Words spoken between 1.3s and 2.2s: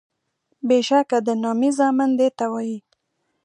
نامي زامن